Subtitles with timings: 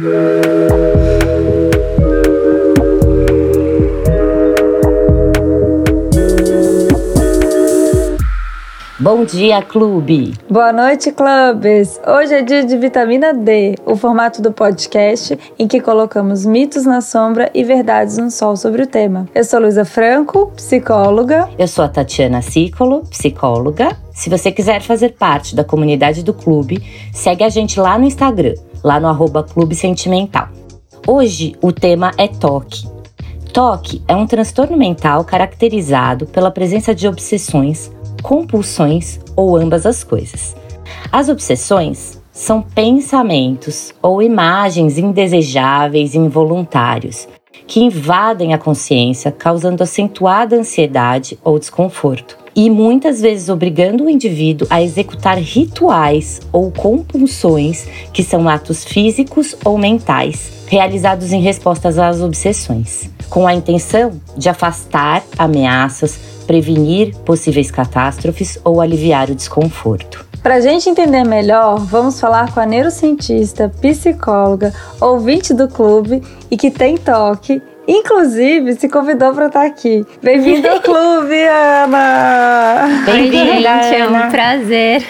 [0.00, 0.06] Bom
[9.26, 10.32] dia, clube!
[10.48, 12.00] Boa noite, clubes!
[12.06, 17.02] Hoje é dia de vitamina D, o formato do podcast em que colocamos mitos na
[17.02, 19.28] sombra e verdades no sol sobre o tema.
[19.34, 21.46] Eu sou Luísa Franco, psicóloga.
[21.58, 23.94] Eu sou a Tatiana Cicolo, psicóloga.
[24.14, 26.82] Se você quiser fazer parte da comunidade do clube,
[27.12, 30.48] segue a gente lá no Instagram, lá no arroba Clube Sentimental.
[31.06, 32.88] Hoje o tema é toque.
[33.52, 37.90] Toque é um transtorno mental caracterizado pela presença de obsessões
[38.20, 40.54] compulsões ou ambas as coisas.
[41.10, 47.28] As obsessões são pensamentos ou imagens indesejáveis e involuntários
[47.66, 54.66] que invadem a consciência, causando acentuada ansiedade ou desconforto, e muitas vezes obrigando o indivíduo
[54.70, 62.20] a executar rituais ou compulsões que são atos físicos ou mentais realizados em respostas às
[62.20, 70.24] obsessões, com a intenção de afastar ameaças, prevenir possíveis catástrofes ou aliviar o desconforto.
[70.42, 76.56] Para a gente entender melhor, vamos falar com a neurocientista, psicóloga, ouvinte do clube e
[76.56, 77.60] que tem toque
[77.92, 80.06] Inclusive, se convidou para estar aqui.
[80.22, 83.02] Bem-vindo ao clube, Ana!
[83.04, 85.04] Bem-vinda, É um prazer.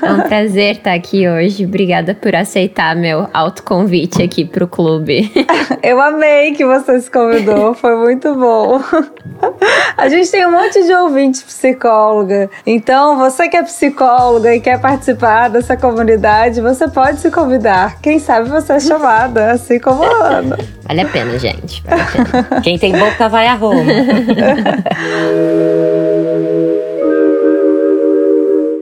[0.00, 1.64] é um prazer estar aqui hoje.
[1.64, 5.32] Obrigada por aceitar meu autoconvite aqui para o clube.
[5.82, 8.80] Eu amei que você se convidou, foi muito bom.
[9.96, 12.48] A gente tem um monte de ouvintes psicóloga.
[12.64, 18.00] Então, você que é psicóloga e quer participar dessa comunidade, você pode se convidar.
[18.00, 20.58] Quem sabe você é chamada, assim como a Ana.
[20.86, 21.82] Vale a pena, gente gente.
[21.82, 23.82] Vale Quem tem boca vai a Roma.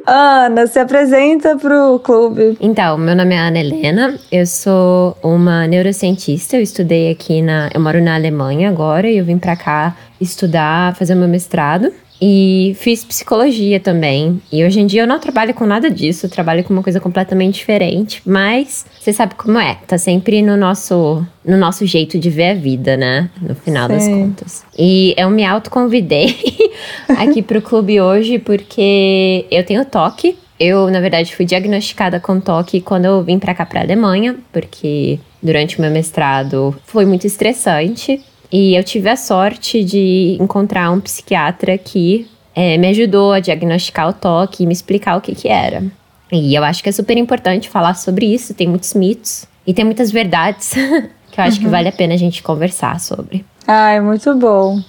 [0.05, 2.59] Ana, se apresenta para o clube.
[2.61, 7.71] Então, meu nome é Ana Helena, eu sou uma neurocientista, eu estudei aqui na.
[7.73, 11.93] Eu moro na Alemanha agora e eu vim para cá estudar, fazer meu mestrado.
[12.25, 14.41] E fiz psicologia também.
[14.53, 17.57] E hoje em dia eu não trabalho com nada disso, trabalho com uma coisa completamente
[17.57, 18.23] diferente.
[18.25, 22.55] Mas você sabe como é, tá sempre no nosso, no nosso jeito de ver a
[22.55, 23.29] vida, né?
[23.41, 24.65] No final das contas.
[24.79, 26.37] E eu me autoconvidei
[27.19, 30.39] aqui pro clube hoje porque eu tenho toque.
[30.61, 35.19] Eu, na verdade, fui diagnosticada com toque quando eu vim para cá, pra Alemanha, porque
[35.43, 38.23] durante o meu mestrado foi muito estressante.
[38.53, 44.09] E eu tive a sorte de encontrar um psiquiatra que é, me ajudou a diagnosticar
[44.09, 45.83] o toque e me explicar o que, que era.
[46.31, 49.85] E eu acho que é super importante falar sobre isso, tem muitos mitos e tem
[49.85, 50.73] muitas verdades
[51.33, 51.65] que eu acho uhum.
[51.65, 53.45] que vale a pena a gente conversar sobre.
[53.67, 54.81] Ai, muito bom.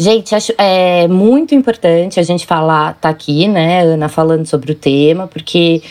[0.00, 4.74] Gente, acho é muito importante a gente falar, tá aqui, né, Ana, falando sobre o
[4.76, 5.82] tema, porque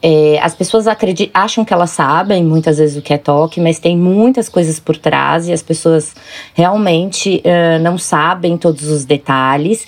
[0.00, 3.80] é, as pessoas acreditam, acham que elas sabem muitas vezes o que é toque, mas
[3.80, 6.14] tem muitas coisas por trás e as pessoas
[6.54, 9.84] realmente uh, não sabem todos os detalhes.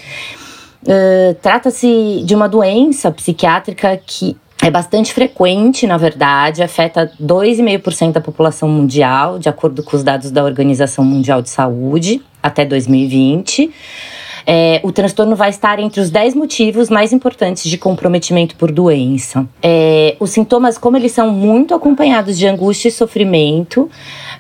[0.83, 8.21] Uh, Trata-se de uma doença psiquiátrica que é bastante frequente, na verdade, afeta 2,5% da
[8.21, 13.71] população mundial, de acordo com os dados da Organização Mundial de Saúde, até 2020.
[14.51, 19.47] É, o transtorno vai estar entre os 10 motivos mais importantes de comprometimento por doença.
[19.63, 23.91] É, os sintomas, como eles são muito acompanhados de angústia e sofrimento,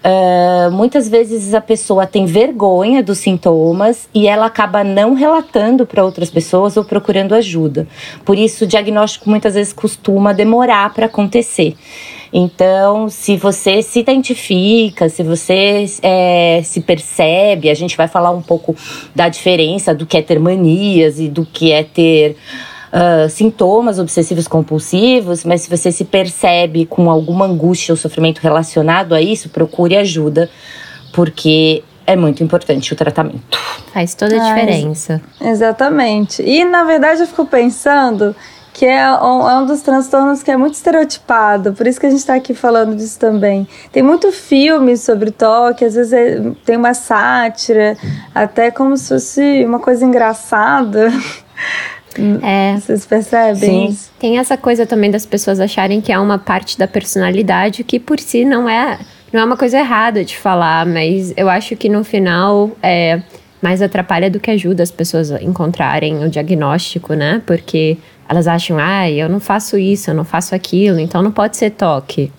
[0.03, 6.03] uh, muitas vezes a pessoa tem vergonha dos sintomas e ela acaba não relatando para
[6.03, 7.86] outras pessoas ou procurando ajuda.
[8.25, 11.76] Por isso, o diagnóstico muitas vezes costuma demorar para acontecer.
[12.33, 18.43] Então, se você se identifica, se você é, se percebe, a gente vai falar um
[18.43, 18.77] pouco
[19.15, 22.37] da diferença do que é ter manias e do que é ter
[22.93, 29.15] uh, sintomas obsessivos compulsivos, mas se você se percebe com alguma angústia ou sofrimento relacionado
[29.15, 30.50] a isso, procure ajuda,
[31.12, 33.59] porque é muito importante o tratamento.
[33.93, 35.21] Faz toda a diferença.
[35.41, 36.43] exatamente.
[36.43, 38.34] E na verdade eu fico pensando
[38.78, 42.11] que é um, é um dos transtornos que é muito estereotipado, por isso que a
[42.11, 43.66] gente está aqui falando disso também.
[43.91, 47.97] Tem muito filme sobre toque, às vezes é, tem uma sátira,
[48.33, 51.13] até como se fosse uma coisa engraçada.
[52.42, 52.75] É.
[52.75, 53.92] Vocês percebem?
[53.92, 54.10] Sim.
[54.19, 58.19] Tem essa coisa também das pessoas acharem que é uma parte da personalidade que por
[58.19, 58.98] si não é,
[59.33, 63.22] não é uma coisa errada de falar, mas eu acho que no final é
[63.60, 67.43] mais atrapalha do que ajuda as pessoas a encontrarem o diagnóstico, né?
[67.47, 71.57] Porque elas acham, ah, eu não faço isso, eu não faço aquilo, então não pode
[71.57, 72.31] ser toque.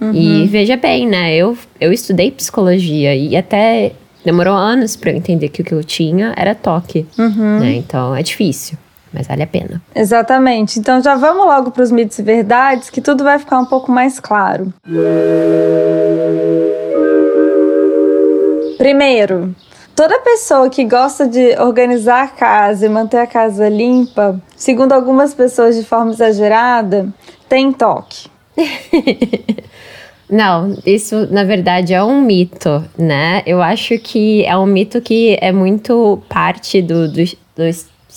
[0.00, 0.12] Uhum.
[0.12, 1.34] E veja bem, né?
[1.34, 3.92] Eu, eu estudei psicologia e até
[4.24, 7.06] demorou anos para eu entender que o que eu tinha era toque.
[7.18, 7.60] Uhum.
[7.60, 7.74] Né?
[7.76, 8.76] Então é difícil.
[9.12, 9.80] Mas vale a pena.
[9.94, 10.78] Exatamente.
[10.78, 13.90] Então já vamos logo para os mitos e verdades, que tudo vai ficar um pouco
[13.90, 14.74] mais claro.
[18.76, 19.54] Primeiro,
[19.96, 25.34] toda pessoa que gosta de organizar a casa e manter a casa limpa, segundo algumas
[25.34, 27.08] pessoas de forma exagerada,
[27.48, 28.28] tem toque.
[30.28, 33.42] Não, isso na verdade é um mito, né?
[33.46, 37.64] Eu acho que é um mito que é muito parte do, do, do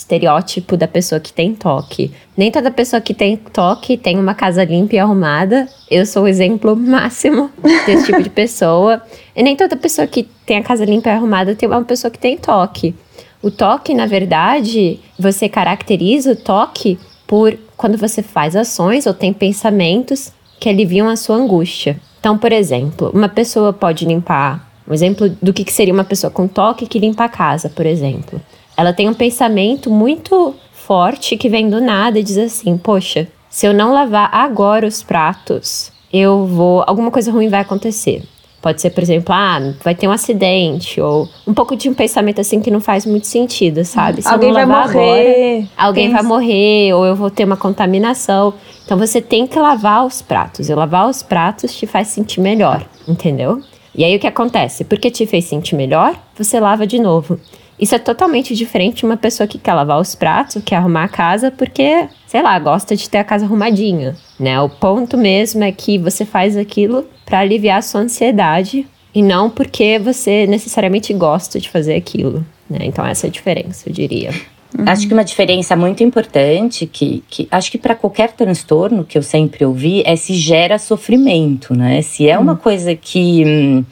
[0.00, 2.10] estereótipo da pessoa que tem toque.
[2.36, 5.68] Nem toda pessoa que tem toque tem uma casa limpa e arrumada.
[5.90, 7.50] Eu sou o exemplo máximo
[7.86, 9.02] desse tipo de pessoa.
[9.36, 12.18] E nem toda pessoa que tem a casa limpa e arrumada tem uma pessoa que
[12.18, 12.94] tem toque.
[13.42, 19.32] O toque, na verdade, você caracteriza o toque por quando você faz ações ou tem
[19.32, 22.00] pensamentos que aliviam a sua angústia.
[22.18, 24.68] Então, por exemplo, uma pessoa pode limpar.
[24.88, 28.40] Um exemplo do que seria uma pessoa com toque que limpa a casa, por exemplo.
[28.80, 33.66] Ela tem um pensamento muito forte que vem do nada e diz assim: Poxa, se
[33.66, 36.82] eu não lavar agora os pratos, eu vou.
[36.86, 38.22] alguma coisa ruim vai acontecer.
[38.62, 42.40] Pode ser, por exemplo, ah, vai ter um acidente, ou um pouco de um pensamento
[42.40, 44.22] assim que não faz muito sentido, sabe?
[44.22, 45.58] Se alguém vai morrer.
[45.58, 48.54] Agora, alguém vai morrer, ou eu vou ter uma contaminação.
[48.86, 50.70] Então você tem que lavar os pratos.
[50.70, 53.60] E lavar os pratos te faz sentir melhor, entendeu?
[53.94, 54.84] E aí o que acontece?
[54.84, 57.38] Porque te fez sentir melhor, você lava de novo.
[57.80, 61.08] Isso é totalmente diferente de uma pessoa que quer lavar os pratos, quer arrumar a
[61.08, 64.60] casa porque, sei lá, gosta de ter a casa arrumadinha, né?
[64.60, 69.48] O ponto mesmo é que você faz aquilo para aliviar a sua ansiedade e não
[69.48, 72.80] porque você necessariamente gosta de fazer aquilo, né?
[72.82, 74.30] Então essa é a diferença, eu diria.
[74.78, 74.84] Uhum.
[74.86, 79.22] Acho que uma diferença muito importante que, que acho que para qualquer transtorno que eu
[79.22, 82.02] sempre ouvi é se gera sofrimento, né?
[82.02, 82.58] Se é uma uhum.
[82.58, 83.84] coisa que hum,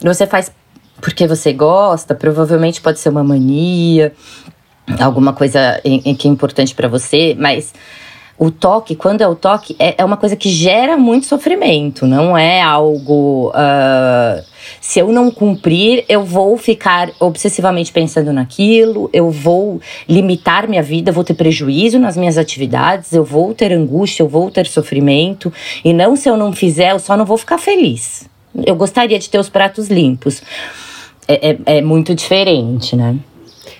[0.00, 0.50] você faz
[1.02, 4.12] porque você gosta, provavelmente pode ser uma mania,
[5.00, 7.74] alguma coisa em, em que é importante para você, mas
[8.38, 12.38] o toque, quando é o toque, é, é, uma coisa que gera muito sofrimento, não
[12.38, 13.50] é algo.
[13.50, 14.42] Uh,
[14.80, 21.10] se eu não cumprir, eu vou ficar obsessivamente pensando naquilo, eu vou limitar minha vida,
[21.10, 25.52] vou ter prejuízo nas minhas atividades, eu vou ter angústia, eu vou ter sofrimento,
[25.84, 28.28] e não se eu não fizer, eu só não vou ficar feliz.
[28.66, 30.42] Eu gostaria de ter os pratos limpos
[31.32, 33.16] é, é, é muito diferente, né?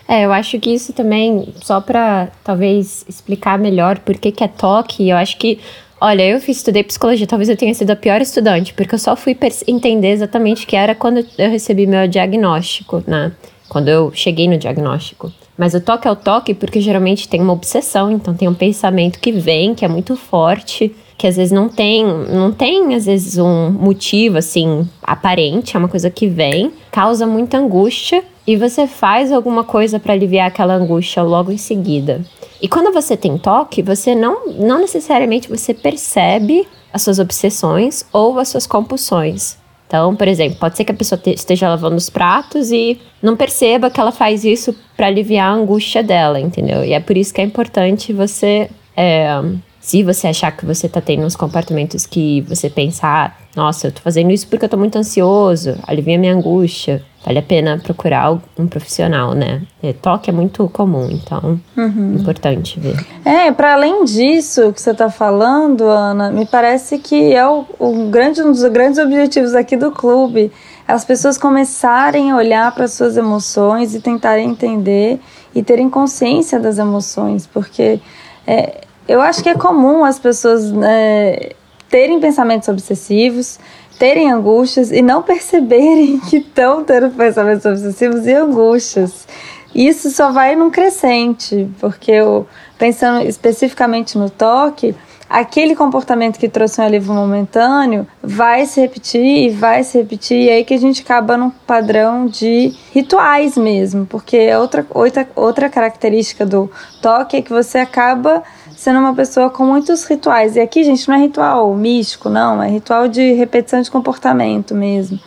[0.09, 4.49] É, eu acho que isso também, só para talvez explicar melhor por que, que é
[4.49, 5.59] toque, eu acho que
[6.05, 9.39] Olha, eu estudei psicologia, talvez eu tenha sido a pior estudante, porque eu só fui
[9.69, 13.31] entender exatamente o que era quando eu recebi meu diagnóstico, né?
[13.69, 15.33] Quando eu cheguei no diagnóstico.
[15.57, 19.21] Mas o toque é o toque porque geralmente tem uma obsessão, então tem um pensamento
[19.21, 23.39] que vem, que é muito forte, que às vezes não tem, não tem às vezes
[23.39, 29.31] um motivo assim aparente, é uma coisa que vem, causa muita angústia e você faz
[29.31, 32.23] alguma coisa para aliviar aquela angústia logo em seguida.
[32.61, 38.41] E quando você tem toque, você não, não necessariamente você percebe as suas obsessões ou
[38.41, 39.57] as suas compulsões.
[39.87, 43.91] Então, por exemplo, pode ser que a pessoa esteja lavando os pratos e não perceba
[43.91, 46.85] que ela faz isso para aliviar a angústia dela, entendeu?
[46.85, 49.41] E é por isso que é importante você é,
[49.83, 53.93] se você achar que você tá tendo uns comportamentos que você pensar, ah, nossa, eu
[53.93, 58.41] tô fazendo isso porque eu tô muito ansioso, alivia minha angústia, vale a pena procurar
[58.57, 59.63] um profissional, né?
[59.83, 62.15] E toque é muito comum, então uhum.
[62.15, 62.95] importante ver.
[63.25, 68.09] É, para além disso que você tá falando, Ana, me parece que é o, o
[68.09, 70.53] grande, um dos grandes objetivos aqui do clube
[70.87, 75.19] as pessoas começarem a olhar para suas emoções e tentarem entender
[75.55, 78.01] e terem consciência das emoções, porque
[78.47, 81.51] é, eu acho que é comum as pessoas né,
[81.89, 83.59] terem pensamentos obsessivos,
[83.99, 89.27] terem angústias e não perceberem que estão tendo pensamentos obsessivos e angústias.
[89.75, 92.47] Isso só vai num crescente, porque eu,
[92.79, 94.95] pensando especificamente no toque,
[95.33, 100.51] aquele comportamento que trouxe um alívio momentâneo vai se repetir e vai se repetir, e
[100.51, 106.45] aí que a gente acaba num padrão de rituais mesmo, porque outra, outra, outra característica
[106.45, 108.43] do toque é que você acaba
[108.77, 110.57] sendo uma pessoa com muitos rituais.
[110.57, 115.19] E aqui, gente, não é ritual místico, não, é ritual de repetição de comportamento mesmo.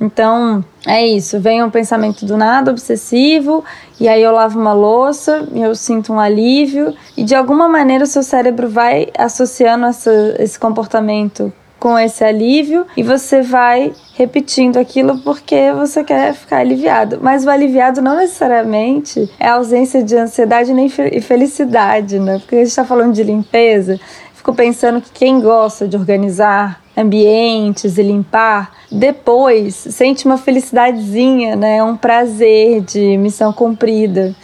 [0.00, 1.40] Então, é isso.
[1.40, 3.64] Vem um pensamento do nada, obsessivo,
[3.98, 8.06] e aí eu lavo uma louça, eu sinto um alívio, e de alguma maneira o
[8.06, 11.52] seu cérebro vai associando essa, esse comportamento
[11.84, 17.18] com esse alívio e você vai repetindo aquilo porque você quer ficar aliviado.
[17.20, 22.38] Mas o aliviado não necessariamente é ausência de ansiedade nem felicidade, né?
[22.38, 24.00] Porque a gente está falando de limpeza.
[24.32, 31.84] Fico pensando que quem gosta de organizar ambientes e limpar, depois sente uma felicidadezinha, né?
[31.84, 34.34] Um prazer de missão cumprida.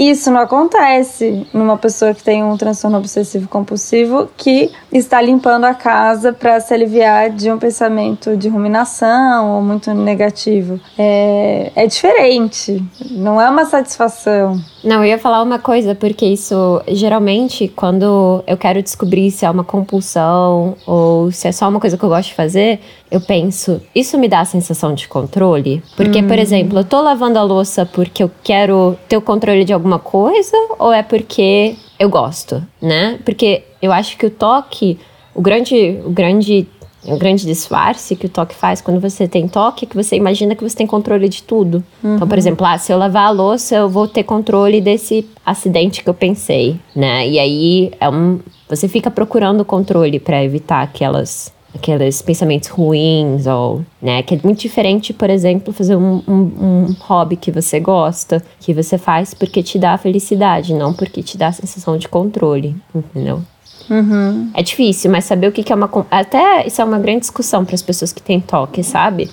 [0.00, 5.74] Isso não acontece numa pessoa que tem um transtorno obsessivo compulsivo que está limpando a
[5.74, 10.80] casa para se aliviar de um pensamento de ruminação ou muito negativo.
[10.96, 14.58] É, é diferente, não é uma satisfação.
[14.82, 19.50] Não, eu ia falar uma coisa, porque isso geralmente quando eu quero descobrir se é
[19.50, 23.80] uma compulsão ou se é só uma coisa que eu gosto de fazer, eu penso,
[23.94, 25.82] isso me dá a sensação de controle?
[25.96, 26.26] Porque, hum.
[26.26, 29.98] por exemplo, eu tô lavando a louça porque eu quero ter o controle de alguma
[29.98, 33.18] coisa ou é porque eu gosto, né?
[33.24, 34.98] Porque eu acho que o toque,
[35.34, 36.66] o grande, o grande
[37.04, 40.54] o grande disfarce que o toque faz quando você tem toque, é que você imagina
[40.54, 41.82] que você tem controle de tudo.
[42.02, 42.16] Uhum.
[42.16, 42.38] Então, por uhum.
[42.38, 46.14] exemplo, ah, se eu lavar a louça, eu vou ter controle desse acidente que eu
[46.14, 47.26] pensei, né?
[47.26, 48.38] E aí é um,
[48.68, 54.58] você fica procurando controle para evitar aquelas aqueles pensamentos ruins ou né que é muito
[54.58, 59.62] diferente por exemplo fazer um, um, um, hobby que você gosta que você faz porque
[59.62, 63.40] te dá felicidade não porque te dá a sensação de controle entendeu
[63.88, 64.50] uhum.
[64.54, 67.64] é difícil mas saber o que, que é uma até isso é uma grande discussão
[67.64, 69.30] para as pessoas que têm toque sabe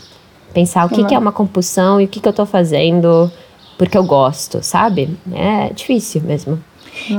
[0.54, 1.08] pensar o que, uhum.
[1.08, 3.32] que é uma compulsão e o que, que eu tô fazendo
[3.78, 6.62] porque eu gosto sabe é difícil mesmo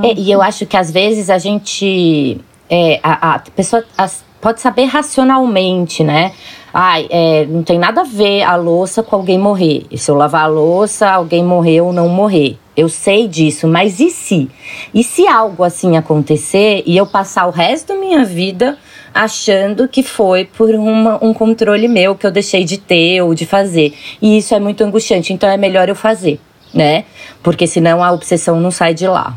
[0.02, 4.61] é, e eu acho que às vezes a gente é, a, a pessoa as, pode
[4.61, 6.32] saber racionalmente, né?
[6.72, 9.87] Ai, é, não tem nada a ver a louça com alguém morrer.
[9.90, 12.58] E se eu lavar a louça, alguém morrer ou não morrer.
[12.76, 14.48] Eu sei disso, mas e se?
[14.94, 18.78] E se algo assim acontecer e eu passar o resto da minha vida
[19.12, 23.46] achando que foi por uma, um controle meu que eu deixei de ter ou de
[23.46, 23.94] fazer?
[24.22, 26.38] E isso é muito angustiante, então é melhor eu fazer,
[26.72, 27.04] né?
[27.42, 29.37] Porque senão a obsessão não sai de lá.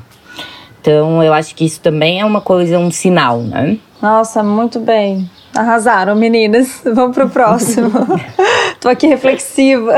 [0.80, 3.78] Então eu acho que isso também é uma coisa, um sinal, né?
[4.02, 5.28] Nossa, muito bem.
[5.56, 6.82] Arrasaram, meninas.
[6.86, 7.92] Vamos pro próximo.
[8.80, 9.96] Tô aqui reflexiva.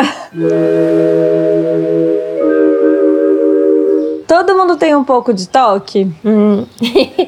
[4.27, 6.11] Todo mundo tem um pouco de toque?
[6.25, 6.65] Hum.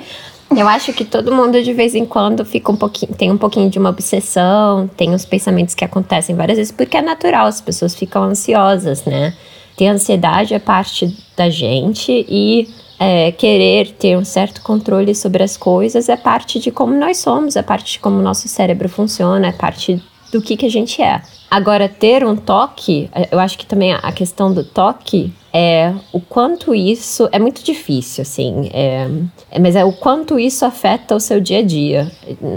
[0.56, 3.70] Eu acho que todo mundo de vez em quando fica um pouquinho, tem um pouquinho
[3.70, 7.94] de uma obsessão, tem uns pensamentos que acontecem várias vezes, porque é natural, as pessoas
[7.94, 9.34] ficam ansiosas, né?
[9.76, 15.58] Ter ansiedade é parte da gente e é, querer ter um certo controle sobre as
[15.58, 19.48] coisas é parte de como nós somos, é parte de como o nosso cérebro funciona,
[19.48, 21.22] é parte do que, que a gente é.
[21.50, 26.76] Agora, ter um toque, eu acho que também a questão do toque é o quanto
[26.76, 29.08] isso é muito difícil, assim, é,
[29.50, 32.12] é, mas é o quanto isso afeta o seu dia a dia.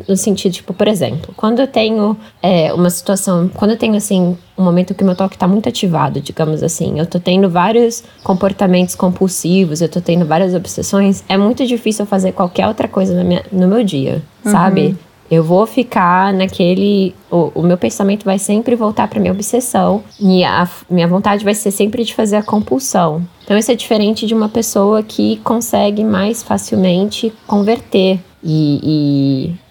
[0.09, 4.37] No sentido, tipo, por exemplo, quando eu tenho é, uma situação, quando eu tenho, assim,
[4.59, 8.03] um momento que o meu toque está muito ativado, digamos assim, eu tô tendo vários
[8.25, 13.45] comportamentos compulsivos, eu tô tendo várias obsessões, é muito difícil fazer qualquer outra coisa minha,
[13.53, 14.51] no meu dia, uhum.
[14.51, 14.97] sabe?
[15.31, 17.15] Eu vou ficar naquele.
[17.31, 21.55] O, o meu pensamento vai sempre voltar para minha obsessão e a minha vontade vai
[21.55, 23.23] ser sempre de fazer a compulsão.
[23.45, 28.81] Então, isso é diferente de uma pessoa que consegue mais facilmente converter e,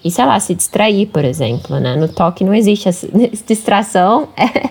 [0.04, 1.96] e, e, sei lá, se distrair, por exemplo, né?
[1.96, 3.08] No toque não existe essa
[3.48, 4.70] distração, é,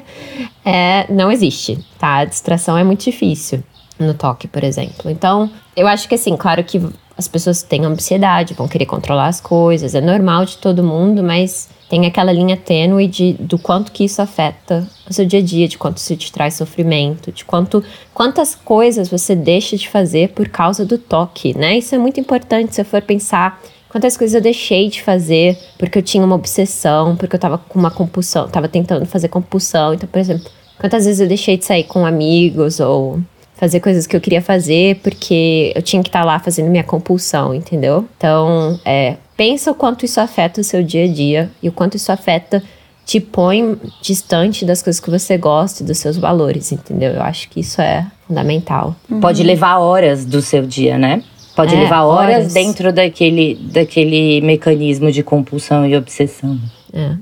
[0.64, 2.18] é, não existe, tá?
[2.18, 3.62] A distração é muito difícil
[3.98, 5.10] no toque, por exemplo.
[5.10, 6.80] Então, eu acho que assim, claro que
[7.16, 11.68] as pessoas têm ansiedade, vão querer controlar as coisas, é normal de todo mundo, mas
[11.88, 15.68] tem aquela linha tênue de, do quanto que isso afeta o seu dia a dia,
[15.68, 20.48] de quanto isso te traz sofrimento, de quanto quantas coisas você deixa de fazer por
[20.48, 21.78] causa do toque, né?
[21.78, 25.98] Isso é muito importante se eu for pensar quantas coisas eu deixei de fazer porque
[25.98, 29.94] eu tinha uma obsessão, porque eu tava com uma compulsão, tava tentando fazer compulsão.
[29.94, 33.20] Então, por exemplo, quantas vezes eu deixei de sair com amigos ou
[33.56, 36.84] fazer coisas que eu queria fazer porque eu tinha que estar tá lá fazendo minha
[36.84, 38.06] compulsão, entendeu?
[38.16, 41.96] Então, é, pensa o quanto isso afeta o seu dia a dia e o quanto
[41.96, 42.62] isso afeta
[43.04, 47.12] te põe distante das coisas que você gosta e dos seus valores, entendeu?
[47.12, 48.96] Eu acho que isso é fundamental.
[49.08, 49.20] Uhum.
[49.20, 51.22] Pode levar horas do seu dia, né?
[51.54, 56.58] Pode é, levar horas, horas, dentro daquele, daquele mecanismo de compulsão e obsessão.
[56.92, 57.12] É.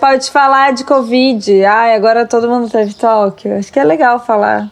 [0.00, 1.64] Pode falar de Covid.
[1.64, 3.48] Ai, agora todo mundo teve toque.
[3.48, 4.70] Acho que é legal falar.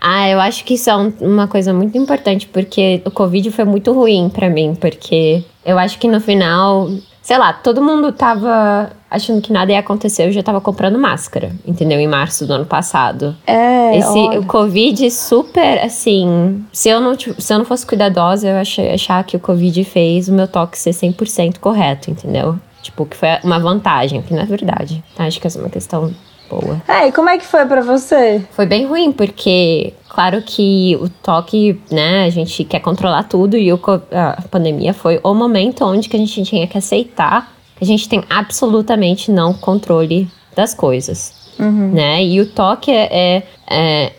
[0.00, 3.64] Ah, eu acho que isso é um, uma coisa muito importante, porque o Covid foi
[3.64, 6.88] muito ruim para mim, porque eu acho que no final,
[7.20, 11.52] sei lá, todo mundo tava achando que nada ia acontecer, eu já tava comprando máscara,
[11.66, 11.98] entendeu?
[11.98, 13.36] Em março do ano passado.
[13.46, 13.98] É.
[13.98, 14.40] Esse olha.
[14.40, 19.22] o Covid super assim, se eu não se eu não fosse cuidadosa, eu achei achar
[19.24, 22.58] que o Covid fez o meu toque ser 100% correto, entendeu?
[22.82, 25.02] Tipo, que foi uma vantagem, que não é verdade.
[25.18, 26.14] Acho que essa é uma questão
[26.48, 26.82] boa.
[26.88, 28.44] É, e como é que foi para você?
[28.50, 33.72] Foi bem ruim, porque, claro que o toque, né, a gente quer controlar tudo e
[33.72, 33.80] o,
[34.12, 38.08] a pandemia foi o momento onde que a gente tinha que aceitar que a gente
[38.08, 41.39] tem absolutamente não controle das coisas.
[41.58, 41.92] Uhum.
[41.92, 42.24] Né?
[42.24, 44.12] E o toque é, é, é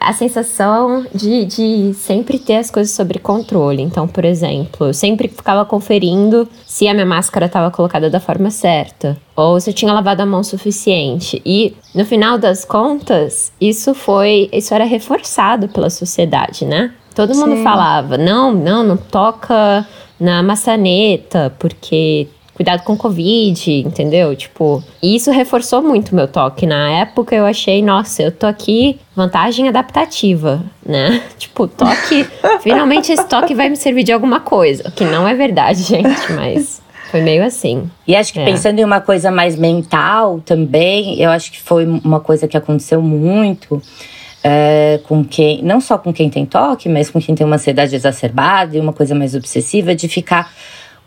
[0.00, 3.82] a sensação de, de sempre ter as coisas sob controle.
[3.82, 8.50] Então, por exemplo, eu sempre ficava conferindo se a minha máscara estava colocada da forma
[8.50, 11.40] certa ou se eu tinha lavado a mão o suficiente.
[11.46, 16.92] E no final das contas, isso foi, isso era reforçado pela sociedade, né?
[17.14, 17.40] Todo Sim.
[17.40, 19.86] mundo falava: "Não, não, não toca
[20.18, 24.34] na maçaneta, porque cuidado com Covid, entendeu?
[24.34, 26.66] Tipo, isso reforçou muito o meu toque.
[26.66, 31.20] Na época eu achei, nossa, eu tô aqui, vantagem adaptativa, né?
[31.36, 32.26] Tipo, toque,
[32.62, 34.90] finalmente esse toque vai me servir de alguma coisa.
[34.92, 36.82] Que não é verdade, gente, mas.
[37.10, 37.88] Foi meio assim.
[38.08, 38.44] E acho que é.
[38.44, 43.02] pensando em uma coisa mais mental também, eu acho que foi uma coisa que aconteceu
[43.02, 43.82] muito.
[44.46, 47.94] É, com quem, não só com quem tem toque, mas com quem tem uma ansiedade
[47.96, 50.52] exacerbada e uma coisa mais obsessiva, de ficar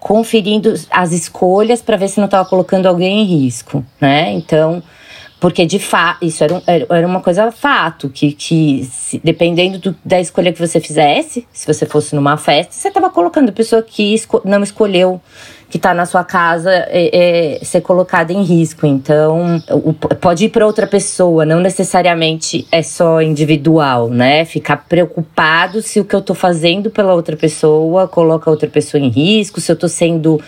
[0.07, 4.31] conferindo as escolhas para ver se não estava colocando alguém em risco, né?
[4.31, 4.81] Então,
[5.37, 9.95] porque de fato, isso era, um, era uma coisa fato, que, que se, dependendo do,
[10.05, 13.81] da escolha que você fizesse, se você fosse numa festa, você estava colocando a pessoa
[13.81, 15.19] que esco, não escolheu
[15.69, 18.85] que está na sua casa é, é, ser colocada em risco.
[18.85, 19.61] Então,
[20.21, 24.45] pode ir para outra pessoa, não necessariamente é só individual, né?
[24.45, 29.01] Ficar preocupado se o que eu estou fazendo pela outra pessoa coloca a outra pessoa
[29.01, 30.39] em risco, se eu estou sendo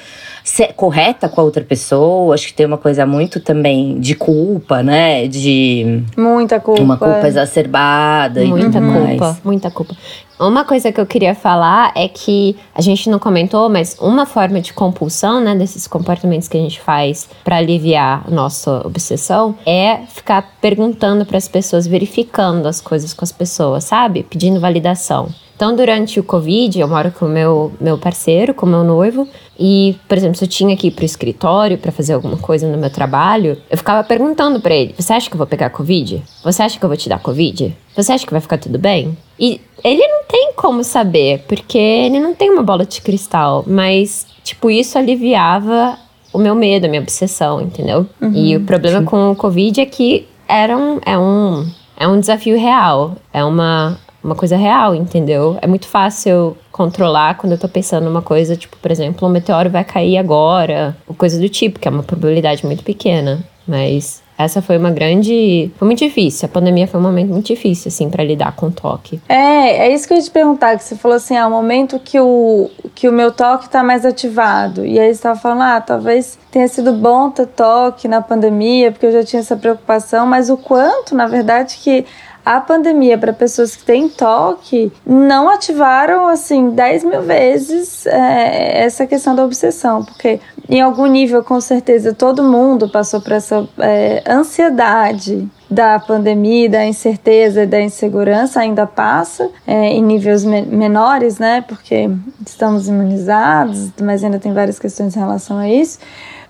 [0.75, 2.33] correta com a outra pessoa.
[2.33, 5.27] Acho que tem uma coisa muito também de culpa, né?
[5.27, 6.03] De.
[6.17, 6.81] Muita culpa.
[6.81, 9.95] Uma culpa exacerbada muita e Muita culpa, muita culpa.
[10.39, 14.61] Uma coisa que eu queria falar é que a gente não comentou, mas uma forma
[14.61, 20.55] de compulsão, né, desses comportamentos que a gente faz para aliviar nossa obsessão é ficar
[20.61, 24.23] perguntando para as pessoas, verificando as coisas com as pessoas, sabe?
[24.23, 25.27] Pedindo validação.
[25.59, 29.27] Então, durante o Covid, eu moro com o meu, meu parceiro, com o meu noivo,
[29.59, 32.77] e, por exemplo, se eu tinha que ir pro escritório para fazer alguma coisa no
[32.77, 36.23] meu trabalho, eu ficava perguntando para ele: Você acha que eu vou pegar Covid?
[36.45, 37.75] Você acha que eu vou te dar Covid?
[37.93, 39.17] Você acha que vai ficar tudo bem?
[39.37, 44.27] E ele não tem como saber, porque ele não tem uma bola de cristal, mas,
[44.45, 45.99] tipo, isso aliviava
[46.31, 48.07] o meu medo, a minha obsessão, entendeu?
[48.21, 49.05] Uhum, e o problema sim.
[49.05, 53.99] com o Covid é que era um, é, um, é um desafio real, é uma
[54.23, 55.57] uma coisa real, entendeu?
[55.61, 59.69] É muito fácil controlar quando eu tô pensando numa coisa, tipo, por exemplo, um meteoro
[59.69, 63.39] vai cair agora, ou coisa do tipo, que é uma probabilidade muito pequena.
[63.67, 65.69] Mas essa foi uma grande.
[65.77, 66.47] Foi muito difícil.
[66.47, 69.21] A pandemia foi um momento muito difícil, assim, para lidar com o toque.
[69.27, 71.99] É, é isso que eu ia te perguntar, que você falou assim, ah, o momento
[71.99, 74.85] que o, que o meu toque tá mais ativado.
[74.85, 79.05] E aí você estava falando, ah, talvez tenha sido bom ter toque na pandemia, porque
[79.05, 82.05] eu já tinha essa preocupação, mas o quanto, na verdade, que
[82.45, 89.05] a pandemia para pessoas que têm toque não ativaram assim 10 mil vezes é, essa
[89.05, 94.23] questão da obsessão, porque em algum nível, com certeza, todo mundo passou por essa é,
[94.27, 101.39] ansiedade da pandemia, da incerteza e da insegurança ainda passa é, em níveis me menores,
[101.39, 101.63] né?
[101.67, 102.09] Porque
[102.45, 105.97] estamos imunizados, mas ainda tem várias questões em relação a isso.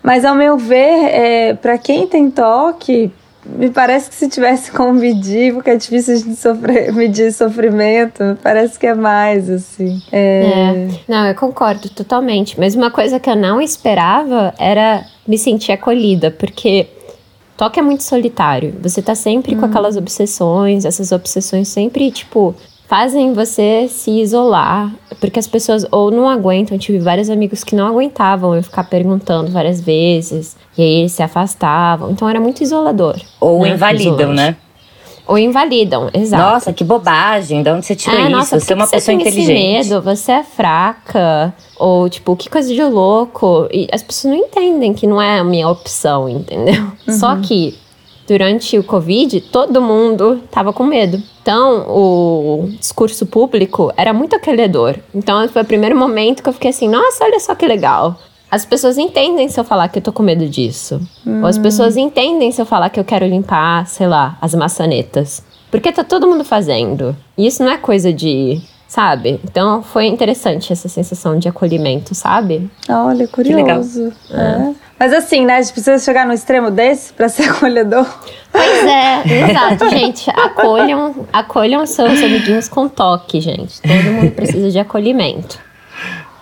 [0.03, 3.11] Mas ao meu ver, é, para quem tem toque,
[3.45, 8.77] me parece que se tivesse como medir, porque é difícil de sofrer, medir sofrimento, parece
[8.77, 10.01] que é mais, assim.
[10.11, 10.43] É...
[10.45, 10.87] é.
[11.07, 12.59] Não, eu concordo totalmente.
[12.59, 16.87] Mas uma coisa que eu não esperava era me sentir acolhida, porque
[17.55, 18.75] toque é muito solitário.
[18.81, 19.59] Você tá sempre hum.
[19.59, 22.55] com aquelas obsessões, essas obsessões sempre, tipo,
[22.89, 26.75] fazem você se isolar, porque as pessoas ou não aguentam.
[26.75, 31.11] Eu tive vários amigos que não aguentavam eu ficar perguntando várias vezes, e aí eles
[31.11, 32.09] se afastavam.
[32.11, 33.19] Então era muito isolador.
[33.41, 34.55] Ou né, invalidam, né?
[35.27, 36.53] Ou invalidam, exato.
[36.53, 38.31] Nossa, que bobagem, de onde você tirou é, isso?
[38.31, 39.51] Nossa, você é uma pessoa você inteligente.
[39.51, 41.53] Esse medo, você é fraca.
[41.77, 43.67] Ou, tipo, que coisa de louco.
[43.71, 46.81] E as pessoas não entendem que não é a minha opção, entendeu?
[47.05, 47.13] Uhum.
[47.13, 47.77] Só que
[48.25, 51.21] durante o Covid, todo mundo tava com medo.
[51.41, 54.95] Então, o discurso público era muito acolhedor.
[55.13, 58.17] Então, foi o primeiro momento que eu fiquei assim: nossa, olha só que legal.
[58.51, 60.99] As pessoas entendem se eu falar que eu tô com medo disso.
[61.25, 61.41] Hum.
[61.41, 65.43] Ou as pessoas entendem se eu falar que eu quero limpar, sei lá, as maçanetas.
[65.69, 67.15] Porque tá todo mundo fazendo.
[67.37, 69.39] E isso não é coisa de sabe?
[69.43, 72.69] Então foi interessante essa sensação de acolhimento, sabe?
[72.89, 74.11] Olha, curioso.
[74.31, 74.41] É.
[74.41, 74.73] É.
[74.99, 75.57] Mas assim, né?
[75.57, 78.05] A gente precisa chegar no extremo desse para ser acolhedor.
[78.51, 80.29] Pois é, exato, gente.
[80.31, 83.79] Acolham, acolham seus amiguinhos com toque, gente.
[83.79, 85.68] Todo mundo precisa de acolhimento.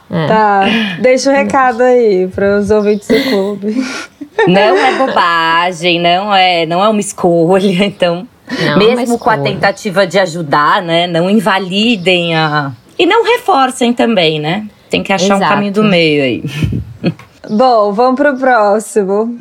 [0.10, 0.28] É.
[0.28, 0.64] Tá,
[1.02, 3.76] deixa o um recado aí para os ouvintes do clube.
[4.48, 8.28] Não é bobagem, não é, não é uma escolha, então.
[8.50, 11.08] Não é mesmo com a tentativa de ajudar, né?
[11.08, 12.72] Não invalidem a.
[12.98, 14.68] E não reforcem também, né?
[14.90, 15.44] Tem que achar Exato.
[15.44, 16.44] um caminho do meio aí.
[17.50, 19.38] Bom, vamos pro próximo.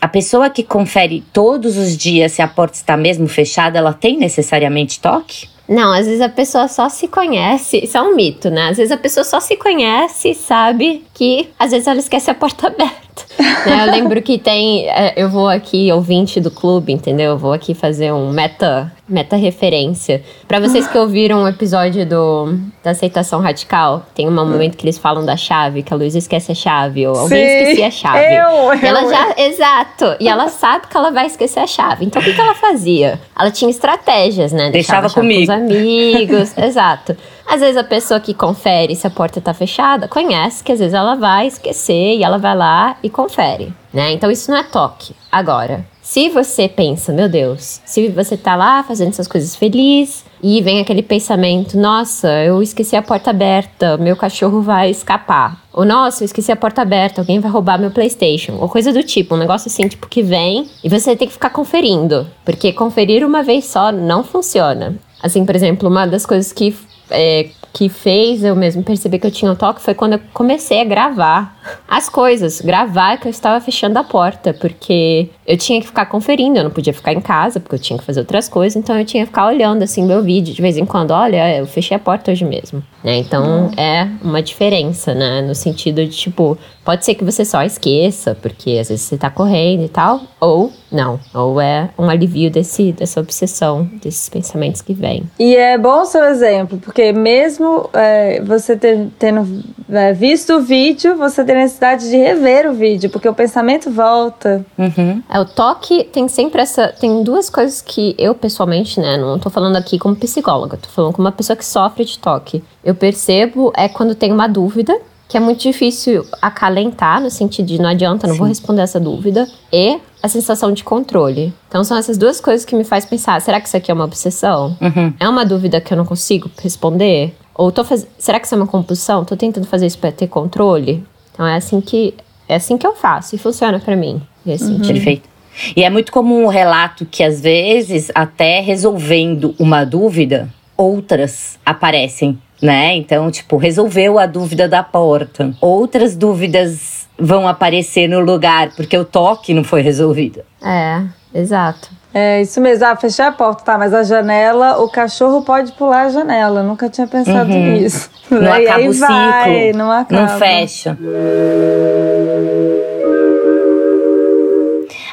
[0.00, 4.16] A pessoa que confere todos os dias se a porta está mesmo fechada, ela tem
[4.16, 5.48] necessariamente toque?
[5.68, 8.70] Não, às vezes a pessoa só se conhece, isso é um mito, né?
[8.70, 12.68] Às vezes a pessoa só se conhece sabe que às vezes ela esquece a porta
[12.68, 13.07] aberta.
[13.38, 13.86] Né?
[13.86, 14.88] Eu lembro que tem.
[14.88, 17.32] É, eu vou aqui, ouvinte do clube, entendeu?
[17.32, 20.22] Eu vou aqui fazer um meta, meta referência.
[20.46, 24.98] Para vocês que ouviram um episódio do, da aceitação radical, tem um momento que eles
[24.98, 28.18] falam da chave, que a Luísa esquece a chave, ou alguém Sim, esquecia a chave.
[28.34, 29.10] eu, E ela eu.
[29.10, 29.34] já.
[29.36, 30.16] Exato.
[30.20, 32.04] E ela sabe que ela vai esquecer a chave.
[32.04, 33.20] Então o que, que ela fazia?
[33.38, 34.70] Ela tinha estratégias, né?
[34.70, 35.52] Deixava a chave comigo.
[35.52, 36.56] Com os amigos.
[36.58, 37.16] Exato.
[37.48, 40.92] Às vezes a pessoa que confere se a porta tá fechada conhece que às vezes
[40.92, 44.12] ela vai esquecer e ela vai lá e confere, né?
[44.12, 45.14] Então isso não é toque.
[45.32, 50.60] Agora, se você pensa, meu Deus, se você tá lá fazendo essas coisas feliz e
[50.60, 55.62] vem aquele pensamento, nossa, eu esqueci a porta aberta, meu cachorro vai escapar.
[55.72, 58.58] Ou nossa, eu esqueci a porta aberta, alguém vai roubar meu PlayStation.
[58.60, 61.50] Ou coisa do tipo, um negócio assim, tipo, que vem e você tem que ficar
[61.50, 62.26] conferindo.
[62.44, 64.96] Porque conferir uma vez só não funciona.
[65.22, 66.74] Assim, por exemplo, uma das coisas que
[67.10, 70.80] é, que fez eu mesmo perceber que eu tinha um toque foi quando eu comecei
[70.80, 72.60] a gravar as coisas.
[72.60, 76.70] Gravar que eu estava fechando a porta, porque eu tinha que ficar conferindo, eu não
[76.70, 79.28] podia ficar em casa, porque eu tinha que fazer outras coisas, então eu tinha que
[79.28, 81.12] ficar olhando assim meu vídeo de vez em quando.
[81.12, 82.82] Olha, eu fechei a porta hoje mesmo.
[83.02, 83.18] Né?
[83.18, 85.40] Então é uma diferença, né?
[85.40, 89.30] No sentido de tipo, pode ser que você só esqueça, porque às vezes você tá
[89.30, 94.94] correndo e tal, ou não, ou é um alivio desse, dessa obsessão, desses pensamentos que
[94.94, 95.24] vêm.
[95.38, 100.60] E é bom o seu exemplo, porque mesmo é, você ter- tendo é, visto o
[100.60, 104.64] vídeo, você tem necessidade de rever o vídeo, porque o pensamento volta.
[104.78, 105.22] Uhum.
[105.28, 106.88] É, o toque tem sempre essa.
[106.88, 109.16] Tem duas coisas que eu, pessoalmente, né?
[109.18, 112.64] Não tô falando aqui como psicóloga, tô falando como uma pessoa que sofre de toque.
[112.88, 114.98] Eu percebo é quando tem uma dúvida,
[115.28, 119.46] que é muito difícil acalentar, no sentido de não adianta, não vou responder essa dúvida,
[119.70, 121.52] e a sensação de controle.
[121.68, 124.06] Então são essas duas coisas que me faz pensar: será que isso aqui é uma
[124.06, 124.74] obsessão?
[124.80, 125.12] Uhum.
[125.20, 127.36] É uma dúvida que eu não consigo responder?
[127.54, 128.06] Ou tô faz...
[128.16, 129.22] será que isso é uma compulsão?
[129.22, 131.04] Tô tentando fazer isso pra ter controle?
[131.34, 132.14] Então é assim que
[132.48, 134.22] é assim que eu faço e funciona pra mim.
[134.46, 134.94] Sentido.
[134.94, 135.28] Perfeito.
[135.76, 142.38] E é muito comum o relato que, às vezes, até resolvendo uma dúvida, outras aparecem,
[142.62, 142.94] né?
[142.96, 145.54] Então, tipo, resolveu a dúvida da porta.
[145.60, 150.42] Outras dúvidas vão aparecer no lugar, porque o toque não foi resolvido.
[150.62, 151.02] É,
[151.34, 151.90] exato.
[152.12, 152.84] É isso mesmo.
[152.86, 156.62] Ah, fechei a porta, tá, mas a janela, o cachorro pode pular a janela.
[156.62, 158.10] Nunca tinha pensado nisso.
[158.30, 159.78] Não E acaba aí o vai, ciclo.
[159.78, 160.22] Não acaba.
[160.22, 160.98] Não fecha.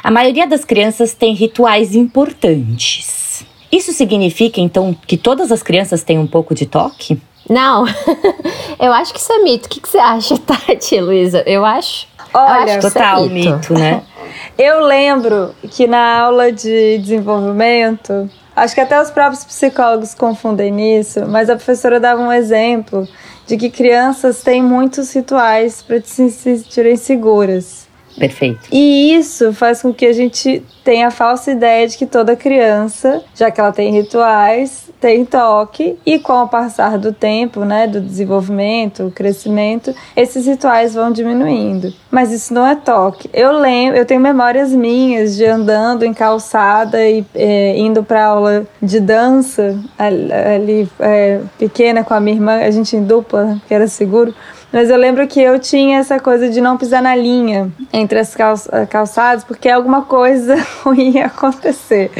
[0.02, 3.44] A maioria das crianças tem rituais importantes.
[3.70, 7.20] Isso significa, então, que todas as crianças têm um pouco de toque?
[7.48, 7.84] Não,
[8.80, 9.66] eu acho que isso é mito.
[9.66, 11.42] O que, que você acha, Tati, Luísa?
[11.46, 12.06] Eu acho.
[12.34, 14.02] Olha, eu acho que isso é Total mito, né?
[14.58, 21.26] Eu lembro que na aula de desenvolvimento, acho que até os próprios psicólogos confundem nisso,
[21.26, 23.06] mas a professora dava um exemplo
[23.46, 27.85] de que crianças têm muitos rituais para se sentirem seguras.
[28.18, 28.68] Perfeito.
[28.72, 33.22] E isso faz com que a gente tenha a falsa ideia de que toda criança,
[33.34, 38.00] já que ela tem rituais, tem toque, e com o passar do tempo, né, do
[38.00, 41.92] desenvolvimento, crescimento, esses rituais vão diminuindo.
[42.10, 43.28] Mas isso não é toque.
[43.32, 48.66] Eu lembro, eu tenho memórias minhas de andando em calçada e é, indo para aula
[48.80, 53.74] de dança ali, ali, é, pequena com a minha irmã, a gente em dupla, que
[53.74, 54.34] era seguro.
[54.72, 58.36] Mas eu lembro que eu tinha essa coisa de não pisar na linha entre as
[58.36, 62.10] eh, calçadas, porque alguma coisa ruim ia acontecer.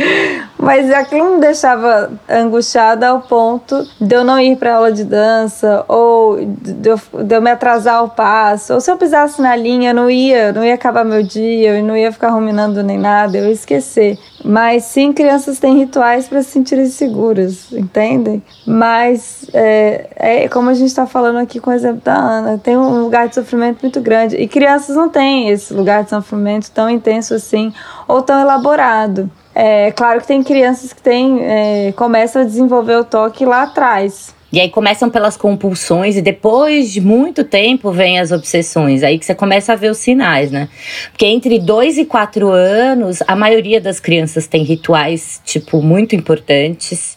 [0.59, 5.85] Mas aquilo me deixava angustiada ao ponto de eu não ir para aula de dança,
[5.89, 9.91] ou de eu, de eu me atrasar ao passo, ou se eu pisasse na linha,
[9.91, 13.37] eu não ia, não ia acabar meu dia, eu não ia ficar ruminando nem nada,
[13.37, 14.19] eu ia esquecer.
[14.49, 18.41] Mas sim, crianças têm rituais para se sentirem seguras, entendem?
[18.65, 22.77] Mas é, é como a gente está falando aqui com o exemplo da Ana, tem
[22.77, 24.37] um lugar de sofrimento muito grande.
[24.37, 27.73] E crianças não têm esse lugar de sofrimento tão intenso assim,
[28.07, 29.29] ou tão elaborado.
[29.53, 34.36] É claro que tem crianças que têm, é, começam a desenvolver o toque lá atrás.
[34.53, 39.03] E aí começam pelas compulsões e depois de muito tempo vem as obsessões.
[39.03, 40.69] Aí que você começa a ver os sinais, né?
[41.11, 47.17] Porque entre 2 e 4 anos, a maioria das crianças tem rituais, tipo, muito importantes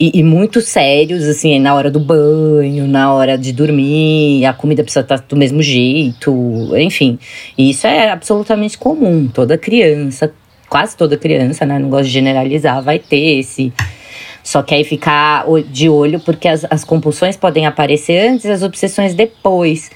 [0.00, 4.82] e, e muito sérios, assim, na hora do banho, na hora de dormir, a comida
[4.82, 6.32] precisa estar do mesmo jeito,
[6.74, 7.18] enfim.
[7.58, 9.28] E isso é absolutamente comum.
[9.28, 10.32] Toda criança,
[10.70, 11.78] quase toda criança, né?
[11.78, 13.70] Não gosto de generalizar, vai ter esse.
[14.42, 18.62] Só que aí ficar de olho, porque as, as compulsões podem aparecer antes e as
[18.62, 19.90] obsessões depois.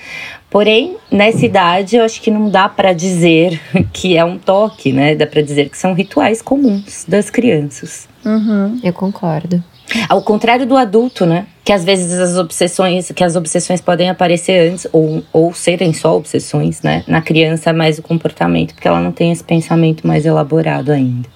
[0.50, 3.60] Porém, nessa idade, eu acho que não dá para dizer
[3.92, 5.14] que é um toque, né?
[5.14, 8.08] Dá para dizer que são rituais comuns das crianças.
[8.24, 8.78] Uhum.
[8.82, 9.62] Eu concordo.
[10.08, 11.46] Ao contrário do adulto, né?
[11.64, 16.16] Que às vezes as obsessões, que as obsessões podem aparecer antes ou, ou serem só
[16.16, 17.04] obsessões, né?
[17.06, 21.28] Na criança é mais o comportamento, porque ela não tem esse pensamento mais elaborado ainda.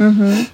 [0.00, 0.46] Uhum.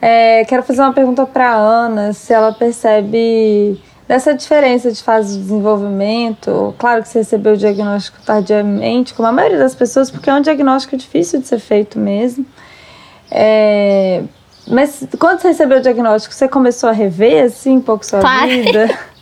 [0.00, 5.42] É, quero fazer uma pergunta para Ana, se ela percebe dessa diferença de fase de
[5.42, 6.74] desenvolvimento.
[6.78, 10.40] Claro que você recebeu o diagnóstico tardiamente, como a maioria das pessoas, porque é um
[10.40, 12.46] diagnóstico difícil de ser feito mesmo.
[13.30, 14.22] É,
[14.66, 18.88] mas quando você recebeu o diagnóstico, você começou a rever, assim, um pouco sua vida?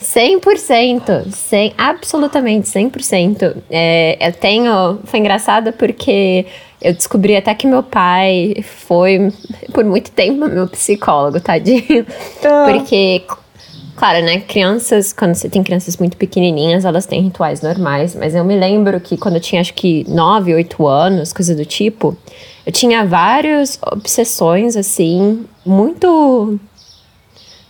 [0.00, 3.56] 100%, 100, absolutamente 100%.
[3.70, 4.98] É, eu tenho.
[5.04, 6.46] Foi engraçado porque
[6.80, 9.32] eu descobri até que meu pai foi,
[9.72, 12.06] por muito tempo, meu psicólogo, tadinho.
[12.44, 12.66] Ah.
[12.70, 13.22] Porque,
[13.96, 18.14] claro, né, crianças, quando você tem crianças muito pequenininhas, elas têm rituais normais.
[18.14, 21.64] Mas eu me lembro que quando eu tinha acho que 9, 8 anos, coisa do
[21.64, 22.16] tipo,
[22.64, 26.60] eu tinha várias obsessões, assim, muito.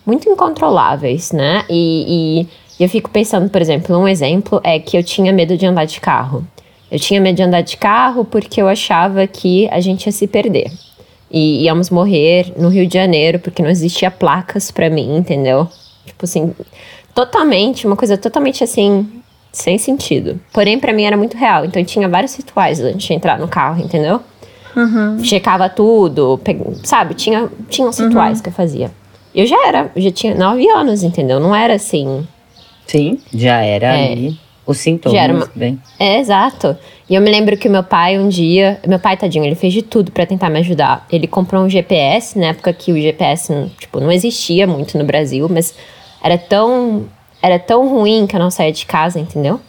[0.09, 1.65] Muito incontroláveis, né?
[1.69, 2.47] E,
[2.79, 5.85] e eu fico pensando, por exemplo, um exemplo é que eu tinha medo de andar
[5.85, 6.47] de carro.
[6.91, 10.27] Eu tinha medo de andar de carro porque eu achava que a gente ia se
[10.27, 10.73] perder.
[11.31, 15.69] E íamos morrer no Rio de Janeiro porque não existia placas para mim, entendeu?
[16.07, 16.55] Tipo assim,
[17.15, 19.07] totalmente, uma coisa totalmente assim,
[19.53, 20.41] sem sentido.
[20.55, 21.67] Porém, para mim era muito real.
[21.67, 24.23] Então, eu tinha vários rituais antes de entrar no carro, entendeu?
[24.75, 25.23] Uhum.
[25.23, 26.41] Checava tudo,
[26.83, 27.13] sabe?
[27.13, 28.43] Tinha, tinha uns rituais uhum.
[28.45, 28.91] que eu fazia.
[29.35, 31.39] Eu já era, já tinha nove anos, entendeu?
[31.39, 32.27] Não era assim.
[32.87, 34.41] Sim, já era é, ali.
[34.67, 35.51] Os sintomas, já uma...
[35.55, 35.81] bem.
[35.99, 36.77] É, exato.
[37.09, 39.83] E eu me lembro que meu pai um dia, meu pai tadinho, ele fez de
[39.83, 41.07] tudo para tentar me ajudar.
[41.11, 45.49] Ele comprou um GPS, na época que o GPS, tipo, não existia muito no Brasil,
[45.51, 45.75] mas
[46.23, 47.07] era tão
[47.41, 49.61] era tão ruim que eu não saía de casa, entendeu?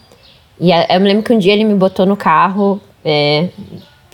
[0.60, 3.48] E eu me lembro que um dia ele me botou no carro, é,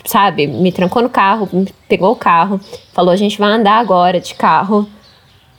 [0.05, 1.49] sabe, me trancou no carro,
[1.89, 2.61] pegou o carro,
[2.93, 4.89] falou: a gente vai andar agora de carro,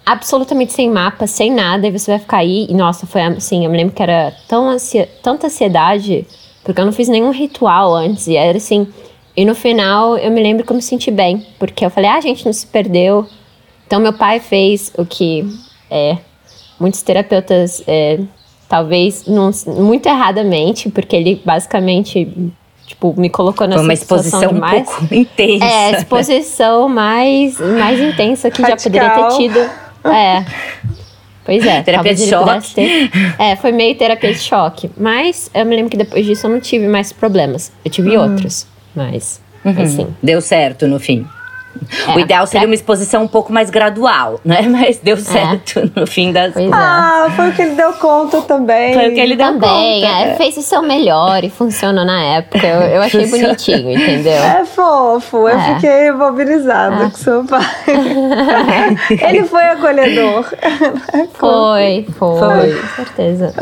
[0.08, 2.66] absolutamente sem mapa, sem nada, e você vai ficar aí.
[2.70, 6.26] E nossa, foi assim, eu me lembro que era tão ansia, tanta ansiedade,
[6.64, 8.88] porque eu não fiz nenhum ritual antes, e era assim.
[9.36, 12.16] E no final eu me lembro que eu me senti bem, porque eu falei: ah,
[12.16, 13.28] a gente não se perdeu.
[13.86, 15.46] Então meu pai fez o que
[15.92, 16.18] é,
[16.80, 17.84] muitos terapeutas.
[17.86, 18.20] É,
[18.70, 22.54] talvez não, muito erradamente, porque ele basicamente
[22.86, 25.66] tipo, me colocou nessa Foi uma exposição um mais, pouco intensa.
[25.66, 28.78] É, exposição mais, mais intensa que Radical.
[28.78, 29.87] já poderia ter tido.
[30.04, 30.46] É.
[31.46, 31.82] Pois é.
[31.82, 32.76] terapia de choque.
[32.76, 34.92] Ter, é, foi meio terapia de choque.
[34.98, 37.72] Mas eu me lembro que depois disso eu não tive mais problemas.
[37.86, 38.32] Eu tive uhum.
[38.32, 39.82] outros, mas, uhum.
[39.82, 40.08] assim.
[40.22, 41.26] Deu certo no fim.
[42.08, 42.70] É, o ideal seria é.
[42.70, 44.62] uma exposição um pouco mais gradual, né?
[44.70, 45.20] Mas deu é.
[45.20, 46.00] certo é.
[46.00, 46.72] no fim das contas.
[46.74, 48.94] Ah, foi o que ele deu conta também.
[48.94, 50.14] Foi o que ele deu também, conta.
[50.14, 52.66] É, fez o seu melhor e funcionou na época.
[52.66, 54.34] Eu, eu achei bonitinho, entendeu?
[54.34, 55.48] É fofo.
[55.48, 55.76] Eu é.
[55.76, 57.66] fiquei mobilizada com seu pai.
[59.10, 60.46] ele foi acolhedor.
[61.34, 62.74] Foi, foi, foi.
[62.74, 63.54] com certeza.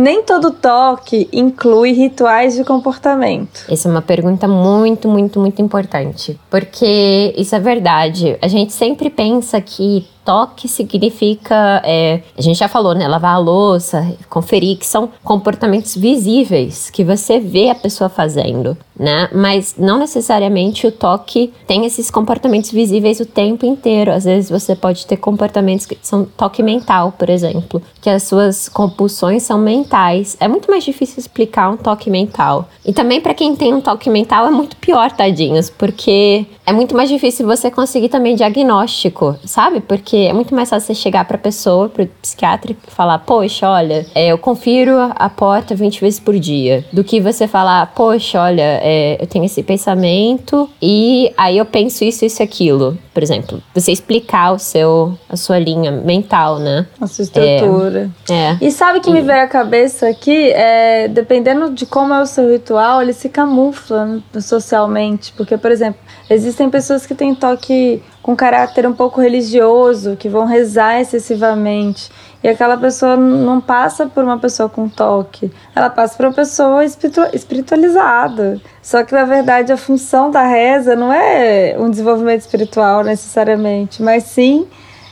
[0.00, 3.66] Nem todo toque inclui rituais de comportamento.
[3.68, 6.40] Essa é uma pergunta muito, muito, muito importante.
[6.48, 8.38] Porque isso é verdade.
[8.40, 13.08] A gente sempre pensa que toque significa, é, a gente já falou, né?
[13.08, 19.28] Lavar a louça, conferir, que são comportamentos visíveis que você vê a pessoa fazendo, né?
[19.34, 24.12] Mas não necessariamente o toque tem esses comportamentos visíveis o tempo inteiro.
[24.12, 28.68] Às vezes você pode ter comportamentos que são toque mental, por exemplo, que as suas
[28.68, 30.36] compulsões são mentais.
[30.38, 32.68] É muito mais difícil explicar um toque mental.
[32.86, 36.94] E também para quem tem um toque mental é muito pior, tadinhos, porque é muito
[36.94, 39.80] mais difícil você conseguir também diagnóstico, sabe?
[39.80, 44.06] Porque é muito mais fácil você chegar pra pessoa, pro psiquiatra, e falar, poxa, olha,
[44.14, 46.84] é, eu confiro a porta 20 vezes por dia.
[46.92, 52.04] Do que você falar, poxa, olha, é, eu tenho esse pensamento e aí eu penso
[52.04, 52.98] isso, isso e aquilo.
[53.12, 56.86] Por exemplo, você explicar o seu, a sua linha mental, né?
[57.00, 58.10] A sua estrutura.
[58.28, 58.34] É.
[58.34, 58.58] é.
[58.60, 59.12] E sabe que e...
[59.12, 60.50] me veio à cabeça aqui?
[60.52, 65.32] É, dependendo de como é o seu ritual, ele se camufla socialmente.
[65.36, 70.44] Porque, por exemplo, existem pessoas que têm toque com caráter um pouco religioso, que vão
[70.44, 72.10] rezar excessivamente.
[72.42, 76.82] E aquela pessoa não passa por uma pessoa com toque, ela passa por uma pessoa
[76.84, 78.60] espiritualizada.
[78.82, 84.24] Só que na verdade a função da reza não é um desenvolvimento espiritual necessariamente, mas
[84.24, 84.66] sim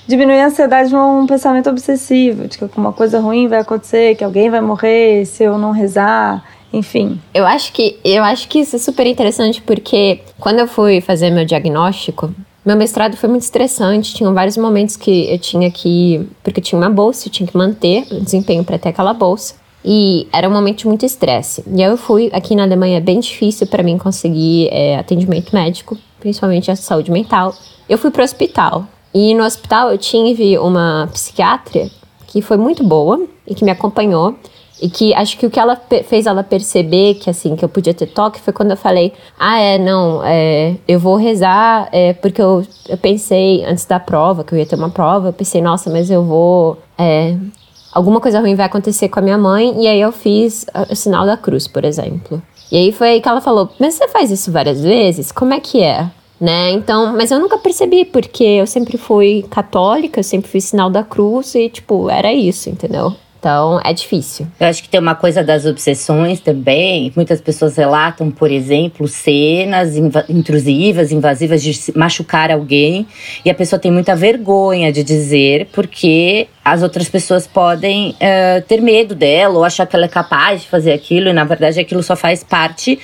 [0.06, 4.24] diminuir a ansiedade de um pensamento obsessivo, de que alguma coisa ruim vai acontecer, que
[4.24, 6.42] alguém vai morrer se eu não rezar
[6.72, 7.20] enfim.
[7.32, 11.30] Eu acho que eu acho que isso é super interessante porque quando eu fui fazer
[11.30, 12.32] meu diagnóstico,
[12.68, 16.28] Meu mestrado foi muito estressante, tinham vários momentos que eu tinha que.
[16.44, 19.54] Porque eu tinha uma bolsa, eu tinha que manter o desempenho para ter aquela bolsa.
[19.82, 21.64] E era um momento de muito estresse.
[21.66, 25.50] E aí eu fui, aqui na Alemanha é bem difícil para mim conseguir é, atendimento
[25.54, 27.54] médico, principalmente a saúde mental.
[27.88, 28.86] Eu fui pro hospital.
[29.14, 31.88] E no hospital eu tive uma psiquiatra
[32.26, 34.34] que foi muito boa e que me acompanhou.
[34.80, 37.92] E que acho que o que ela fez ela perceber que assim, que eu podia
[37.92, 42.40] ter toque foi quando eu falei: Ah, é, não, é, eu vou rezar, é, porque
[42.40, 45.90] eu, eu pensei antes da prova, que eu ia ter uma prova, eu pensei, nossa,
[45.90, 46.78] mas eu vou.
[46.96, 47.36] É,
[47.92, 51.26] alguma coisa ruim vai acontecer com a minha mãe, e aí eu fiz o sinal
[51.26, 52.40] da cruz, por exemplo.
[52.70, 55.32] E aí foi aí que ela falou: Mas você faz isso várias vezes?
[55.32, 56.08] Como é que é?
[56.40, 56.70] Né?
[56.70, 61.02] Então, mas eu nunca percebi, porque eu sempre fui católica, eu sempre fiz sinal da
[61.02, 63.12] cruz e, tipo, era isso, entendeu?
[63.38, 64.48] Então, é difícil.
[64.58, 67.12] Eu acho que tem uma coisa das obsessões também.
[67.14, 69.96] Muitas pessoas relatam, por exemplo, cenas
[70.28, 73.06] intrusivas, invasivas de machucar alguém.
[73.44, 78.80] E a pessoa tem muita vergonha de dizer, porque as outras pessoas podem uh, ter
[78.80, 81.28] medo dela ou achar que ela é capaz de fazer aquilo.
[81.28, 82.98] E, na verdade, aquilo só faz parte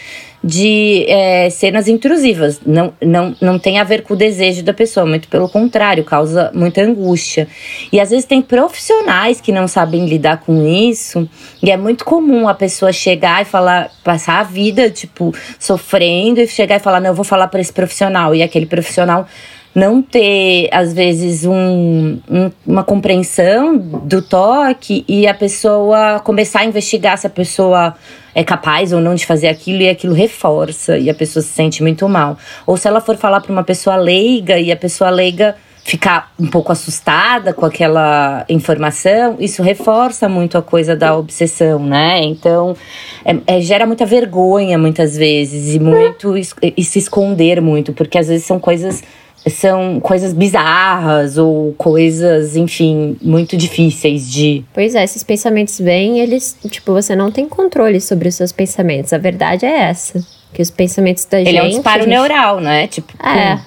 [0.44, 2.60] de é, cenas intrusivas.
[2.66, 6.50] Não, não, não tem a ver com o desejo da pessoa, muito pelo contrário, causa
[6.54, 7.48] muita angústia.
[7.90, 11.26] E às vezes tem profissionais que não sabem lidar com isso,
[11.62, 16.46] e é muito comum a pessoa chegar e falar, passar a vida, tipo, sofrendo e
[16.46, 19.26] chegar e falar: não, eu vou falar para esse profissional, e aquele profissional
[19.74, 26.64] não ter, às vezes, um, um, uma compreensão do toque e a pessoa começar a
[26.64, 27.94] investigar se a pessoa
[28.34, 31.82] é capaz ou não de fazer aquilo e aquilo reforça e a pessoa se sente
[31.82, 32.38] muito mal.
[32.66, 36.46] Ou se ela for falar para uma pessoa leiga e a pessoa leiga ficar um
[36.46, 42.22] pouco assustada com aquela informação, isso reforça muito a coisa da obsessão, né?
[42.22, 42.74] Então,
[43.22, 48.28] é, é, gera muita vergonha muitas vezes e muito e se esconder muito, porque às
[48.28, 49.02] vezes são coisas
[49.46, 54.64] são coisas bizarras ou coisas, enfim, muito difíceis de.
[54.72, 59.12] Pois é, esses pensamentos vêm, eles, tipo, você não tem controle sobre os seus pensamentos.
[59.12, 60.24] A verdade é essa.
[60.52, 61.56] Que os pensamentos da Ele gente.
[61.56, 62.10] Ele é um disparo gente...
[62.10, 62.86] neural, né?
[62.86, 63.12] Tipo.
[63.20, 63.58] É.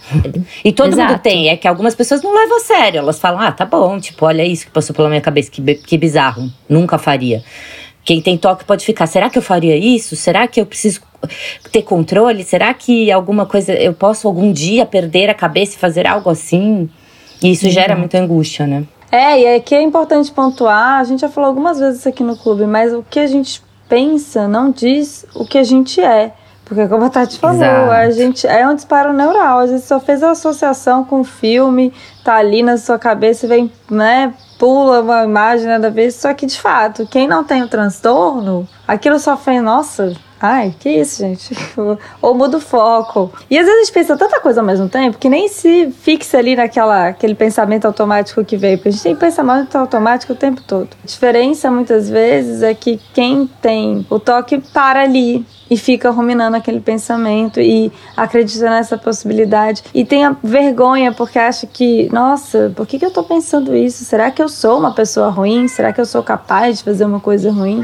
[0.64, 1.12] E todo Exato.
[1.12, 1.50] mundo tem.
[1.50, 3.00] É que algumas pessoas não levam a sério.
[3.00, 5.98] Elas falam, ah, tá bom, tipo, olha isso que passou pela minha cabeça, que, que
[5.98, 6.50] bizarro.
[6.70, 7.44] Nunca faria.
[8.08, 10.16] Quem tem toque pode ficar, será que eu faria isso?
[10.16, 11.02] Será que eu preciso
[11.74, 12.42] ter controle?
[12.42, 16.90] Será que alguma coisa eu posso algum dia perder a cabeça e fazer algo assim?
[17.44, 17.72] E isso uhum.
[17.72, 18.86] gera muita angústia, né?
[19.12, 22.66] É, e aqui é importante pontuar, a gente já falou algumas vezes aqui no clube,
[22.66, 26.32] mas o que a gente pensa não diz o que a gente é.
[26.64, 27.92] Porque como a Tati falou, Exato.
[27.92, 31.94] a gente é um disparo neural, a gente só fez a associação com o filme,
[32.24, 36.12] tá ali na sua cabeça e vem, né, pula uma imagem nada a ver.
[36.12, 40.90] Só que, de fato, quem não tem o transtorno, aquilo só fez, nossa, Ai, que
[40.90, 41.56] isso, gente.
[42.22, 43.32] Ou muda o foco.
[43.50, 46.38] E às vezes a gente pensa tanta coisa ao mesmo tempo que nem se fixa
[46.38, 48.78] ali naquela aquele pensamento automático que veio.
[48.78, 50.90] Porque a gente tem pensamento automático o tempo todo.
[51.04, 56.56] A diferença muitas vezes é que quem tem o toque para ali e fica ruminando
[56.56, 62.88] aquele pensamento e acredita nessa possibilidade e tem a vergonha porque acha que, nossa, por
[62.88, 64.06] que, que eu tô pensando isso?
[64.06, 65.68] Será que eu sou uma pessoa ruim?
[65.68, 67.82] Será que eu sou capaz de fazer uma coisa ruim?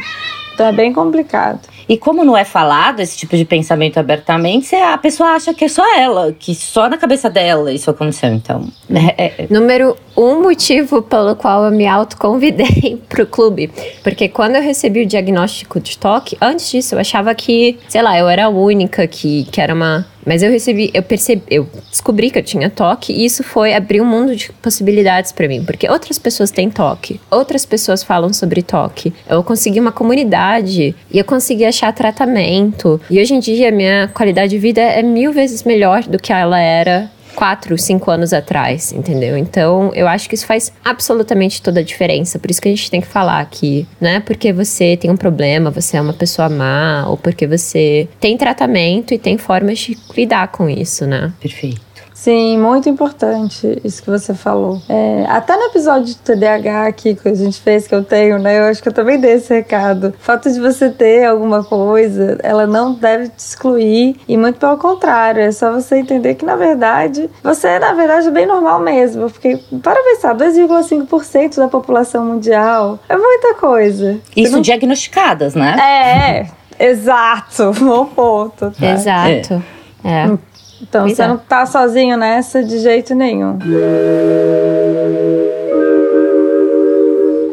[0.54, 1.60] Então é bem complicado.
[1.94, 5.68] E como não é falado esse tipo de pensamento abertamente, a pessoa acha que é
[5.68, 8.34] só ela, que só na cabeça dela isso aconteceu.
[8.34, 8.68] Então.
[8.90, 9.48] É, é.
[9.48, 13.70] Número um motivo pelo qual eu me autoconvidei pro clube.
[14.02, 18.18] Porque quando eu recebi o diagnóstico de toque, antes disso eu achava que, sei lá,
[18.18, 22.30] eu era a única que, que era uma mas eu recebi, eu percebi, eu descobri
[22.30, 25.90] que eu tinha toque e isso foi abrir um mundo de possibilidades para mim, porque
[25.90, 29.14] outras pessoas têm toque, outras pessoas falam sobre toque.
[29.28, 33.00] Eu consegui uma comunidade e eu consegui achar tratamento.
[33.10, 36.60] E hoje em dia minha qualidade de vida é mil vezes melhor do que ela
[36.60, 39.38] era quatro, cinco anos atrás, entendeu?
[39.38, 42.40] Então, eu acho que isso faz absolutamente toda a diferença.
[42.40, 45.18] Por isso que a gente tem que falar que não é porque você tem um
[45.18, 49.98] problema, você é uma pessoa má, ou porque você tem tratamento e tem formas de
[50.16, 51.34] lidar com isso, né?
[51.40, 51.93] Perfeito.
[52.24, 54.82] Sim, muito importante isso que você falou.
[54.88, 58.60] É, até no episódio de TDAH aqui que a gente fez, que eu tenho, né?
[58.60, 60.14] Eu acho que eu também dei esse recado.
[60.18, 64.16] O fato de você ter alguma coisa, ela não deve te excluir.
[64.26, 68.32] E muito pelo contrário, é só você entender que, na verdade, você é, na verdade,
[68.32, 69.30] bem normal mesmo.
[69.30, 74.18] Porque, para pensar, 2,5% da população mundial é muita coisa.
[74.34, 74.62] Isso não...
[74.62, 76.48] diagnosticadas, né?
[76.80, 77.74] É, exato.
[77.84, 78.72] Bom ponto.
[78.72, 78.94] Tá?
[78.94, 79.62] Exato.
[80.06, 80.10] É.
[80.10, 80.54] é.
[80.84, 81.28] Então você é.
[81.28, 83.58] não tá sozinho nessa de jeito nenhum.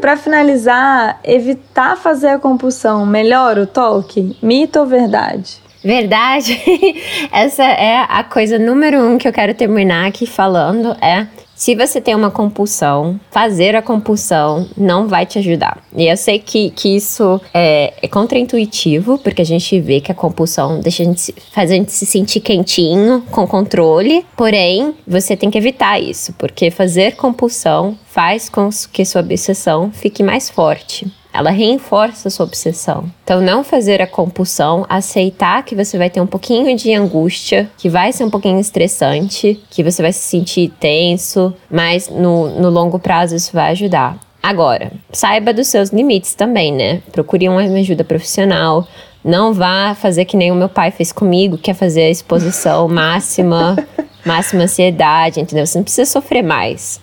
[0.00, 4.36] Para finalizar, evitar fazer a compulsão melhora o toque?
[4.42, 5.60] Mito ou verdade?
[5.82, 6.60] Verdade.
[7.32, 11.26] Essa é a coisa número um que eu quero terminar aqui falando é
[11.60, 15.84] se você tem uma compulsão, fazer a compulsão não vai te ajudar.
[15.94, 20.14] E eu sei que, que isso é, é contraintuitivo, porque a gente vê que a
[20.14, 24.24] compulsão deixa a gente, faz a gente se sentir quentinho, com controle.
[24.34, 30.22] Porém, você tem que evitar isso, porque fazer compulsão faz com que sua obsessão fique
[30.22, 33.04] mais forte ela reforça a sua obsessão.
[33.24, 37.88] Então, não fazer a compulsão, aceitar que você vai ter um pouquinho de angústia, que
[37.88, 42.98] vai ser um pouquinho estressante, que você vai se sentir tenso, mas no, no longo
[42.98, 44.18] prazo isso vai ajudar.
[44.42, 47.02] Agora, saiba dos seus limites também, né?
[47.12, 48.88] Procure uma ajuda profissional.
[49.22, 52.88] Não vá fazer que nem o meu pai fez comigo, que é fazer a exposição
[52.88, 53.76] máxima,
[54.24, 55.66] máxima ansiedade, entendeu?
[55.66, 57.00] Você não precisa sofrer mais.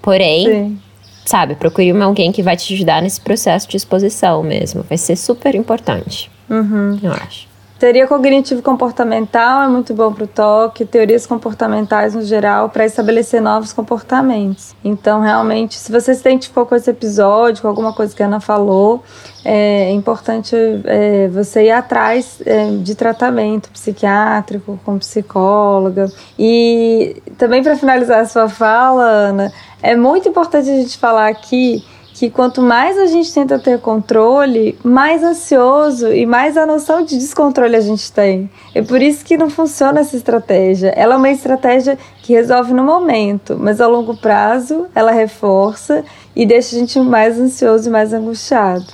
[0.00, 0.89] Porém, Sim
[1.30, 4.82] sabe, procure alguém que vai te ajudar nesse processo de exposição mesmo.
[4.82, 6.30] Vai ser super importante.
[6.48, 6.98] Uhum.
[7.00, 7.49] Eu acho.
[7.80, 13.40] Teoria cognitivo comportamental é muito bom para o toque, teorias comportamentais no geral, para estabelecer
[13.40, 14.74] novos comportamentos.
[14.84, 18.38] Então, realmente, se você se identificou com esse episódio, com alguma coisa que a Ana
[18.38, 19.02] falou,
[19.42, 20.54] é importante
[20.84, 26.12] é, você ir atrás é, de tratamento psiquiátrico, com psicóloga.
[26.38, 29.50] E também, para finalizar a sua fala, Ana,
[29.82, 31.82] é muito importante a gente falar aqui
[32.20, 37.16] que quanto mais a gente tenta ter controle, mais ansioso e mais a noção de
[37.16, 38.50] descontrole a gente tem.
[38.74, 40.88] É por isso que não funciona essa estratégia.
[40.88, 46.04] Ela é uma estratégia que resolve no momento, mas a longo prazo ela reforça
[46.36, 48.84] e deixa a gente mais ansioso e mais angustiado.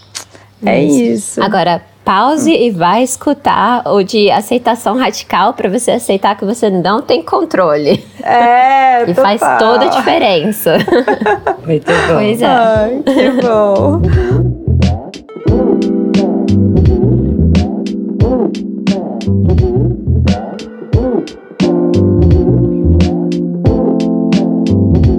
[0.64, 1.42] É isso.
[1.42, 7.02] Agora, pause e vai escutar o de aceitação radical para você aceitar que você não
[7.02, 8.02] tem controle.
[8.22, 10.78] É, E faz toda a diferença.
[11.66, 12.14] Muito bom.
[12.14, 12.46] Pois é.
[12.46, 14.00] Ai, que bom.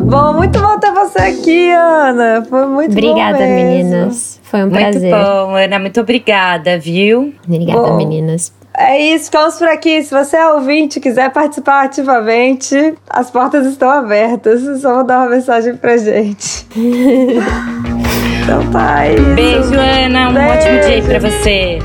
[0.09, 2.43] Bom, muito bom ter você aqui, Ana.
[2.49, 3.67] Foi muito Obrigada, bom mesmo.
[3.67, 4.36] meninas.
[4.49, 5.11] Foi um Muito prazer.
[5.11, 5.77] bom, Ana.
[5.79, 7.33] Muito obrigada, viu?
[7.45, 7.97] Obrigada, Bom.
[7.97, 8.53] meninas.
[8.77, 10.03] É isso, ficamos por aqui.
[10.03, 14.81] Se você é ouvinte e quiser participar ativamente, as portas estão abertas.
[14.81, 16.65] Só mandar uma mensagem pra gente.
[18.43, 19.23] então tá, é isso.
[19.35, 20.29] Beijo, Ana.
[20.29, 20.49] Um Beijo.
[20.53, 21.79] ótimo dia aí pra você.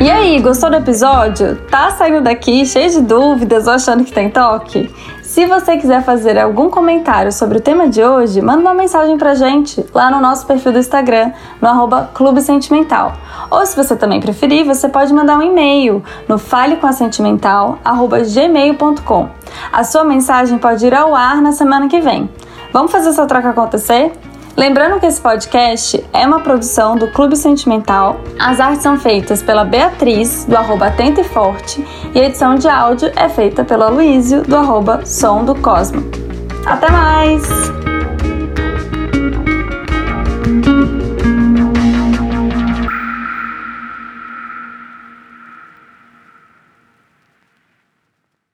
[0.00, 1.54] E aí, gostou do episódio?
[1.70, 4.90] Tá saindo daqui cheio de dúvidas ou achando que tem toque?
[5.32, 9.34] Se você quiser fazer algum comentário sobre o tema de hoje, manda uma mensagem pra
[9.34, 13.14] gente lá no nosso perfil do Instagram, no arroba Clube Sentimental.
[13.50, 19.28] Ou se você também preferir, você pode mandar um e-mail no falecomasentimental.gmail.com.
[19.72, 22.28] A sua mensagem pode ir ao ar na semana que vem.
[22.70, 24.12] Vamos fazer essa troca acontecer?
[24.56, 28.20] Lembrando que esse podcast é uma produção do Clube Sentimental.
[28.38, 31.84] As artes são feitas pela Beatriz, do arroba Atenta e Forte,
[32.14, 36.02] e a edição de áudio é feita pelo Aloysio, do arroba Som do Cosmo.
[36.66, 37.42] Até mais!